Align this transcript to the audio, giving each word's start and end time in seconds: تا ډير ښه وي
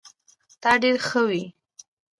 تا 0.61 0.71
ډير 0.81 0.97
ښه 1.07 1.21
وي 1.29 1.43